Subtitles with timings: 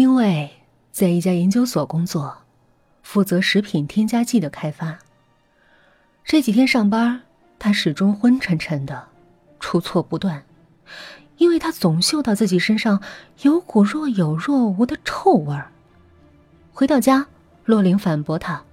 [0.00, 0.48] 丁卫
[0.90, 2.38] 在一家研究所工作，
[3.02, 4.98] 负责食品添加剂的开发。
[6.24, 7.20] 这几天上班，
[7.58, 9.08] 他始终昏沉沉的，
[9.58, 10.42] 出错不断，
[11.36, 13.02] 因为他总嗅到自己身上
[13.42, 15.70] 有股若有若无的臭味儿。
[16.72, 17.26] 回到家，
[17.66, 18.64] 洛琳反驳他：“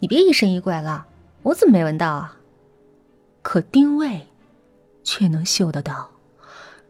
[0.00, 1.06] 你别疑神疑鬼了，
[1.44, 2.36] 我怎么没闻到啊？”
[3.40, 4.28] 可丁卫
[5.02, 6.10] 却能嗅得到，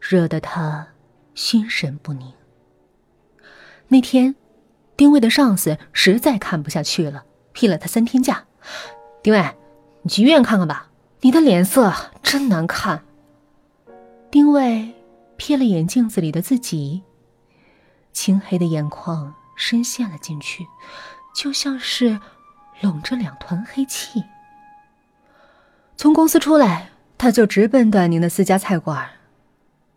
[0.01, 0.85] 惹得他
[1.33, 2.29] 心神不宁。
[3.93, 4.35] 那天，
[4.95, 8.45] 丁卫的上司实在看不下去了，批了他三天假。
[9.21, 9.57] 丁卫，
[10.03, 10.87] 你去医院看看吧，
[11.19, 13.03] 你的脸色真难看。
[14.31, 14.93] 丁卫
[15.37, 17.03] 瞥了眼镜子里的自己，
[18.13, 20.65] 青黑的眼眶深陷了进去，
[21.35, 22.17] 就像是
[22.79, 24.23] 笼着两团黑气。
[25.97, 29.09] 从公司出来，他就直奔段宁的私家菜馆。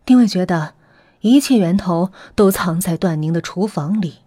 [0.04, 0.74] 丁卫觉得。
[1.24, 4.18] 一切源头都藏在段宁的厨房里，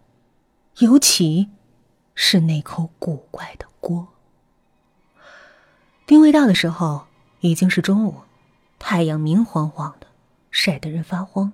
[0.79, 1.47] 尤其
[2.15, 4.07] 是那口古怪的锅。
[6.07, 7.05] 丁卫到的时候
[7.41, 8.21] 已经是中午，
[8.79, 10.07] 太阳明晃晃的，
[10.49, 11.53] 晒得人发慌。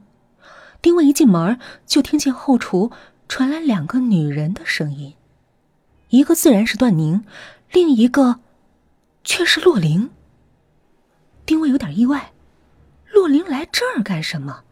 [0.82, 2.94] 丁卫一进门就听见后厨
[3.28, 5.14] 传来两个女人的声音，
[6.08, 7.26] 一个自然是段宁，
[7.70, 8.40] 另一个
[9.26, 10.10] 却是洛灵。
[11.46, 12.32] 丁卫有点意外，
[13.12, 14.64] 洛灵来这儿干什么？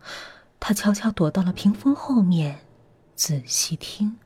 [0.61, 2.59] 他悄悄躲到了屏风后面，
[3.15, 4.19] 仔细听。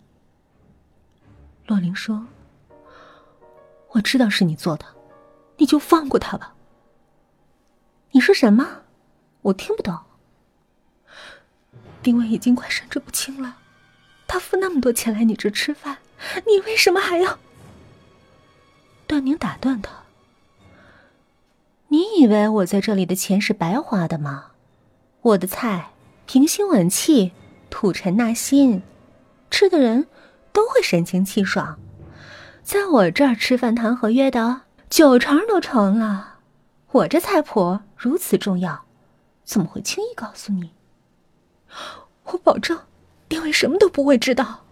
[1.66, 2.28] 洛灵说
[3.92, 4.86] ：“我知道是你做的，
[5.56, 6.54] 你就放过他吧。”
[8.12, 8.82] 你说什么？
[9.44, 9.98] 我听不懂。
[12.04, 13.58] 丁伟已经快神志不清了，
[14.28, 16.00] 他付那么多钱来你这吃饭，
[16.46, 17.40] 你为什么还要？
[19.08, 20.04] 段宁打断他
[21.88, 24.52] ：“你以为我在这里的钱是白花的吗？
[25.22, 25.92] 我的菜。”
[26.26, 27.32] 平心稳气，
[27.70, 28.82] 吐尘纳新，
[29.50, 30.08] 吃的人
[30.52, 31.78] 都会神清气爽。
[32.64, 36.40] 在我这儿吃饭谈合约的，九成都成了。
[36.92, 38.86] 我这菜谱如此重要，
[39.44, 40.72] 怎么会轻易告诉你？
[42.24, 42.80] 我保证，
[43.30, 44.64] 丁伟什么都不会知道。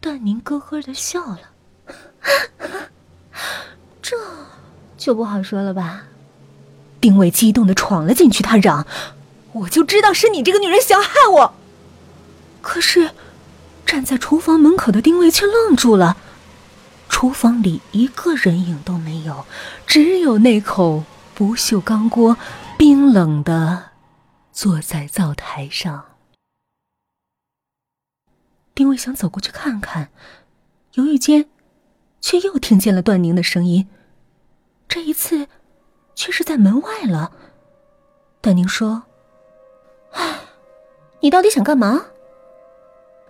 [0.00, 1.40] 段宁咯咯的笑了，
[4.00, 4.16] 这
[4.96, 6.04] 就不好说了吧？
[7.00, 8.86] 丁伟激动的闯了进去，他嚷。
[9.60, 11.54] 我就知道是你这个女人想害我。
[12.60, 13.12] 可是，
[13.86, 16.16] 站在厨房门口的丁卫却愣住了。
[17.08, 19.46] 厨房里一个人影都没有，
[19.86, 22.36] 只有那口不锈钢锅
[22.76, 23.90] 冰冷的
[24.52, 26.04] 坐在灶台上。
[28.74, 30.10] 丁卫想走过去看看，
[30.94, 31.48] 犹豫间，
[32.20, 33.88] 却又听见了段宁的声音。
[34.86, 35.48] 这一次，
[36.14, 37.32] 却是在门外了。
[38.42, 39.04] 段宁说。
[40.16, 40.40] 唉，
[41.20, 42.06] 你到底想干嘛？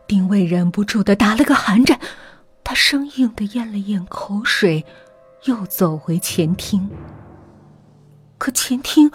[0.06, 1.98] 丁卫忍不住的打了个寒颤，
[2.62, 4.84] 他生硬的咽了咽口水，
[5.44, 6.88] 又走回前厅。
[8.38, 9.10] 可前厅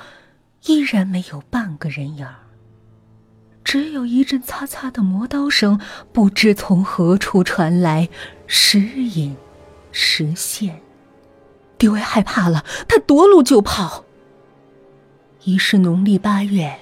[0.66, 2.28] 依然没有半个人影
[3.64, 5.80] 只有一阵擦擦的磨刀声，
[6.12, 8.10] 不知从何处传来，
[8.48, 9.38] 时隐
[9.92, 10.82] 时现。
[11.78, 14.04] 丁卫害怕了，他夺路就跑。
[15.44, 16.81] 已是农历八月。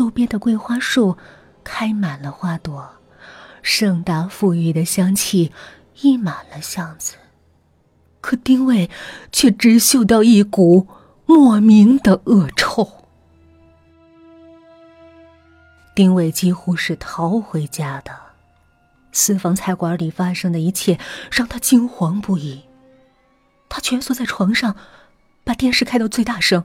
[0.00, 1.18] 路边的桂花树
[1.62, 2.90] 开满了花朵，
[3.60, 5.52] 盛大馥郁的香气
[6.00, 7.16] 溢满了巷子。
[8.22, 8.88] 可丁卫
[9.30, 10.88] 却只嗅到一股
[11.26, 13.04] 莫名的恶臭。
[15.94, 18.10] 丁卫几乎是逃回家的，
[19.12, 20.98] 私房菜馆里发生的一切
[21.30, 22.62] 让他惊惶不已。
[23.68, 24.76] 他蜷缩在床上，
[25.44, 26.64] 把电视开到最大声。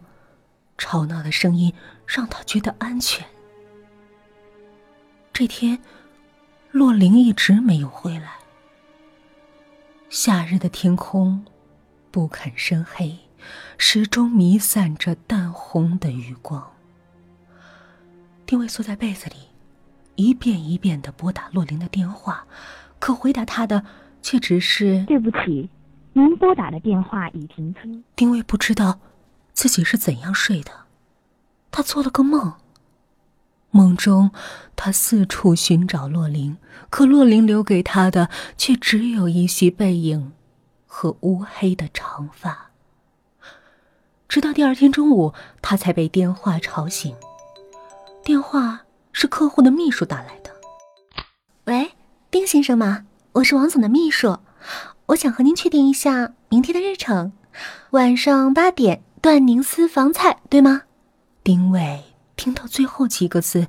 [0.77, 1.73] 吵闹的声音
[2.07, 3.25] 让他觉得安全。
[5.33, 5.79] 这天，
[6.71, 8.33] 洛灵一直没有回来。
[10.09, 11.45] 夏日的天空
[12.11, 13.17] 不肯深黑，
[13.77, 16.71] 始终弥散着淡红的余光。
[18.45, 19.35] 丁卫缩在被子里，
[20.15, 22.45] 一遍一遍的拨打洛灵的电话，
[22.99, 23.83] 可回答他的
[24.21, 25.69] 却只是“对不起，
[26.13, 28.99] 您拨打的电话已停机。”丁卫不知道。
[29.53, 30.84] 自己是怎样睡的？
[31.75, 32.53] 他做了个梦。
[33.71, 34.31] 梦中，
[34.77, 36.55] 他四处寻找洛灵，
[36.89, 40.31] 可洛灵留给他的却只有一袭背影
[40.85, 42.71] 和乌黑的长发。
[44.29, 47.13] 直到第二天中午，他才被电话吵醒。
[48.23, 50.51] 电话是客户的秘书打来的。
[51.65, 51.91] 喂，
[52.31, 53.05] 丁先生吗？
[53.33, 54.39] 我是王总的秘书，
[55.07, 57.33] 我想和您确定一下明天的日程，
[57.89, 59.01] 晚上八点。
[59.21, 60.83] 段宁私房菜对吗？
[61.45, 62.03] 丁伟
[62.35, 63.67] 听到最后几个字，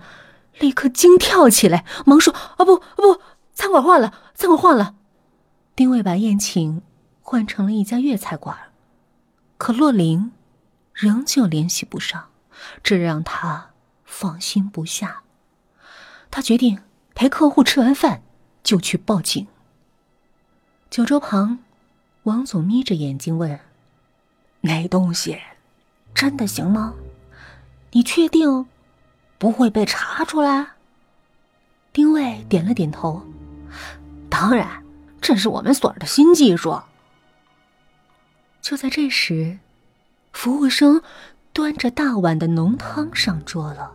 [0.58, 3.20] 立刻惊跳起来，忙说：“啊不不，
[3.52, 4.94] 餐馆换了，餐馆换了。”
[5.76, 6.80] 丁卫把宴请
[7.20, 8.56] 换成了一家粤菜馆，
[9.58, 10.32] 可洛林
[10.94, 12.30] 仍旧联系不上，
[12.82, 13.72] 这让他
[14.06, 15.20] 放心不下。
[16.30, 16.80] 他决定
[17.14, 18.22] 陪客户吃完饭
[18.62, 19.46] 就去报警。
[20.88, 21.58] 酒桌旁，
[22.22, 23.60] 王总眯着眼睛问
[24.62, 25.38] ：“那东西
[26.14, 26.94] 真的行吗？
[27.92, 28.66] 你确定
[29.38, 30.68] 不会被查出来？”
[31.92, 33.22] 丁卫点了点头
[34.28, 34.84] ：“当然，
[35.20, 36.80] 这是我们所的新技术。”
[38.60, 39.58] 就在这时，
[40.32, 41.00] 服务生
[41.52, 43.92] 端着大碗的浓汤上桌了。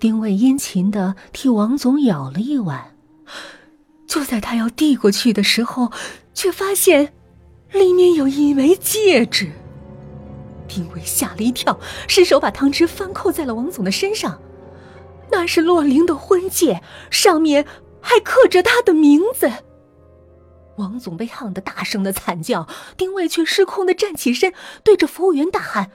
[0.00, 2.94] 丁卫殷勤的替王总舀了一碗。
[4.06, 5.92] 就在他要递过去的时候，
[6.34, 7.12] 却发现
[7.72, 9.52] 里面有一枚戒指。
[10.68, 14.40] 丁伟吓了一跳，伸手把汤汁翻扣在了王总的身上。
[15.30, 17.66] 那是洛灵的婚戒，上面
[18.00, 19.50] 还刻着他的名字。
[20.76, 24.54] 王总被烫得大声的惨叫，丁伟却失控的站起身，
[24.84, 25.90] 对着服务员大喊：“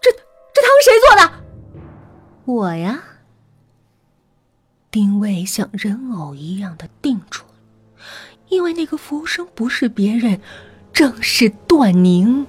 [0.00, 1.44] 这这汤谁做的？
[2.46, 3.04] 我呀！”
[4.90, 7.54] 丁伟像人偶一样的定住了，
[8.48, 10.40] 因为那个服务生不是别人，
[10.92, 12.46] 正是段宁。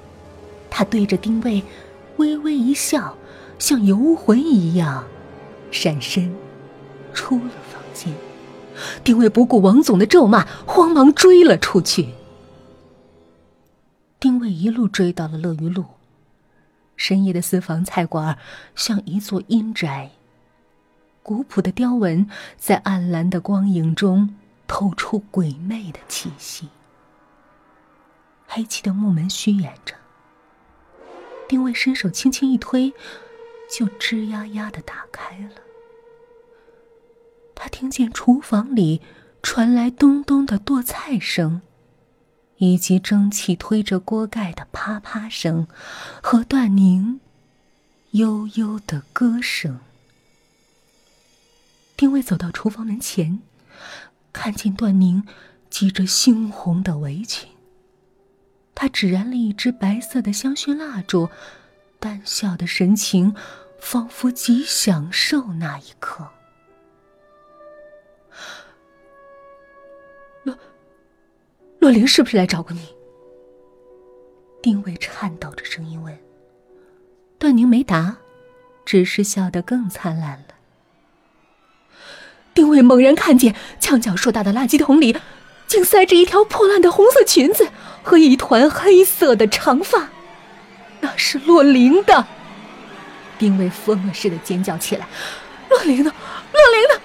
[0.77, 1.63] 他对着丁卫
[2.17, 3.15] 微微一笑，
[3.57, 5.07] 像游魂一样
[5.71, 6.35] 闪身
[7.13, 8.13] 出了房间。
[9.01, 12.09] 丁卫不顾王总的咒骂，慌忙追了出去。
[14.19, 15.85] 丁卫一路追到了乐于路，
[16.97, 18.37] 深夜的私房菜馆
[18.75, 20.11] 像一座阴宅。
[21.23, 24.35] 古朴的雕纹在暗蓝的光影中
[24.67, 26.67] 透出鬼魅的气息。
[28.45, 29.95] 黑漆的木门虚掩着，
[31.47, 32.93] 丁卫伸手轻轻一推，
[33.69, 35.61] 就吱呀呀的打开了。
[37.53, 39.01] 他听见厨房里
[39.41, 41.61] 传来咚咚的剁菜声，
[42.57, 45.67] 以及蒸汽推着锅盖的啪啪声，
[46.21, 47.19] 和段宁
[48.11, 49.79] 悠悠的歌声。
[51.95, 53.39] 丁卫走到厨房门前，
[54.33, 55.25] 看见段宁
[55.69, 57.49] 系着猩红的围裙。
[58.75, 61.29] 他只燃了一支白色的香薰蜡烛，
[61.99, 63.33] 淡笑的神情
[63.79, 66.27] 仿佛极享受那一刻。
[70.43, 70.55] 洛
[71.79, 72.93] 洛灵是不是来找过你？
[74.61, 76.15] 丁伟颤抖着声音问。
[77.37, 78.17] 段宁没答，
[78.85, 80.55] 只是笑得更灿烂了。
[82.53, 85.15] 丁伟猛然看见墙角硕大的垃圾桶里，
[85.67, 87.69] 竟塞着一条破烂的红色裙子
[88.05, 90.09] 和一团黑色的长发，
[91.01, 92.25] 那是洛灵的。
[93.39, 95.07] 丁伟疯了似的尖叫起来
[95.69, 96.13] ：“洛灵呢？
[96.53, 97.01] 洛灵呢？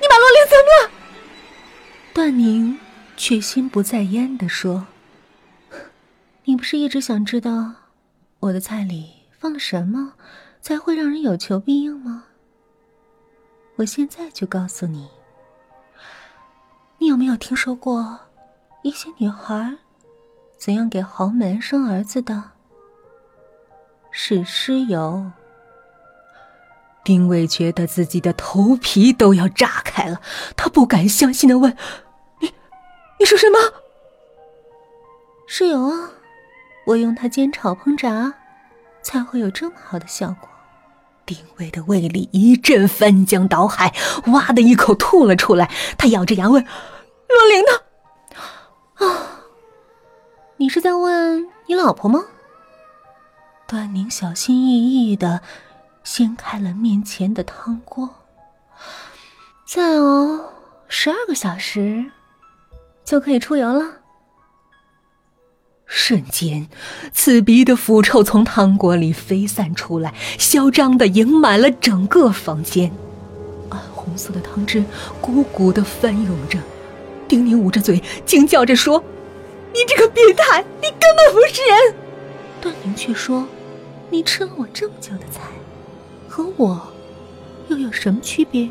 [0.00, 0.90] 你把洛灵怎么了？”
[2.14, 2.78] 段宁
[3.16, 4.86] 却心不在焉的说
[6.44, 7.72] ：“你不是一直想知道
[8.38, 10.14] 我的菜里放了什么，
[10.62, 12.24] 才会让人有求必应吗？”
[13.76, 15.08] 我现在就告诉你，
[16.98, 18.20] 你有没有听说过
[18.82, 19.76] 一些女孩
[20.64, 22.42] 怎样给豪门生儿子的？
[24.10, 25.30] 是尸油。
[27.04, 30.22] 丁伟觉得自己的头皮都要炸开了，
[30.56, 31.76] 他不敢相信的问
[32.40, 32.50] ：“你，
[33.18, 33.58] 你说什么？
[35.46, 36.12] 是油啊，
[36.86, 38.32] 我用它煎炒烹炸，
[39.02, 40.48] 才会有这么好的效果。”
[41.26, 43.94] 丁伟的胃里一阵翻江倒海，
[44.28, 45.70] 哇的一口吐了出来。
[45.98, 46.64] 他咬着牙问
[47.28, 47.84] ：“若灵呢？”
[49.06, 49.33] 啊，
[50.64, 52.24] 你是在问你老婆吗？
[53.66, 55.42] 段宁小心翼翼的
[56.02, 58.08] 掀开了面前的汤锅，
[59.66, 60.54] 再熬
[60.88, 62.06] 十二个小时
[63.04, 63.98] 就可以出油了。
[65.84, 66.66] 瞬间，
[67.12, 72.90] 刺鼻的腐臭从汤锅里飞散出来，嚣张的盈满了整个房间。
[73.68, 74.82] 暗红色的汤汁
[75.20, 76.58] 鼓鼓的翻涌着，
[77.28, 79.04] 丁宁捂着嘴惊叫着说
[79.74, 81.94] ：“你这个变态，你根本不是人！”
[82.62, 83.46] 段宁却说
[84.08, 85.40] ：“你吃了我这么久的菜，
[86.28, 86.80] 和我
[87.68, 88.70] 又有什么区别？”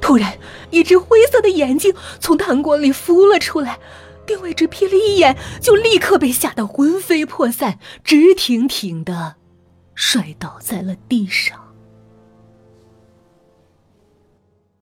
[0.00, 0.38] 突然，
[0.70, 3.78] 一只灰色的眼睛从糖果里浮了出来。
[4.26, 9.34] 丁伟只瞥了一眼，就立刻被吓得魂飞魄散，直挺挺的
[9.94, 11.69] 摔倒在了地上。